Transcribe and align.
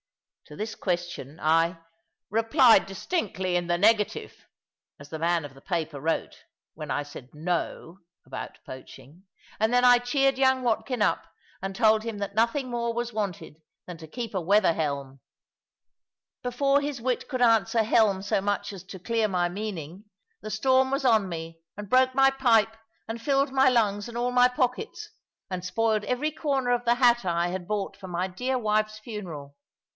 To 0.47 0.55
this 0.57 0.73
question 0.75 1.39
I 1.39 1.77
"replied 2.29 2.85
distinctly 2.85 3.55
in 3.55 3.67
the 3.67 3.77
negative" 3.77 4.35
(as 4.99 5.09
the 5.09 5.19
man 5.19 5.45
of 5.45 5.53
the 5.53 5.61
paper 5.61 6.01
wrote, 6.01 6.39
when 6.73 6.91
I 6.91 7.03
said 7.03 7.29
"no" 7.33 7.99
about 8.25 8.57
poaching); 8.65 9.23
and 9.61 9.71
then 9.73 9.85
I 9.85 9.99
cheered 9.99 10.37
young 10.39 10.63
Watkin 10.63 11.01
up, 11.01 11.25
and 11.61 11.73
told 11.73 12.03
him 12.03 12.17
that 12.17 12.35
nothing 12.35 12.69
more 12.69 12.93
was 12.93 13.13
wanted 13.13 13.61
than 13.85 13.97
to 13.99 14.07
keep 14.07 14.33
a 14.33 14.41
weather 14.41 14.73
helm. 14.73 15.21
Before 16.41 16.81
his 16.81 16.99
wit 16.99 17.29
could 17.29 17.41
answer 17.43 17.83
helm 17.83 18.21
so 18.21 18.41
much 18.41 18.73
as 18.73 18.83
to 18.85 18.99
clear 18.99 19.29
my 19.29 19.47
meaning, 19.47 20.05
the 20.41 20.49
storm 20.51 20.91
was 20.91 21.05
on 21.05 21.29
me, 21.29 21.59
and 21.77 21.87
broke 21.89 22.13
my 22.15 22.31
pipe, 22.31 22.75
and 23.07 23.21
filled 23.21 23.53
my 23.53 23.69
lungs 23.69 24.09
and 24.09 24.17
all 24.17 24.31
my 24.31 24.47
pockets, 24.49 25.11
and 25.49 25.63
spoiled 25.63 26.03
every 26.05 26.31
corner 26.31 26.71
of 26.71 26.83
the 26.85 26.95
hat 26.95 27.23
I 27.23 27.49
had 27.49 27.67
bought 27.67 27.95
for 27.95 28.07
my 28.07 28.27
dear 28.27 28.57
wife's 28.57 28.97
funeral. 28.99 29.55